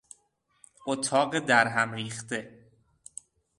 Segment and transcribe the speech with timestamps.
[0.87, 2.59] اتاق درهم ریخته